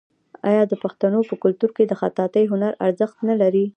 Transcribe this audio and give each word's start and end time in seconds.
آیا 0.49 0.63
د 0.67 0.73
پښتنو 0.83 1.19
په 1.29 1.35
کلتور 1.43 1.69
کې 1.77 1.83
د 1.87 1.93
خطاطۍ 2.01 2.43
هنر 2.51 2.73
ارزښت 2.85 3.17
نلري؟ 3.29 3.65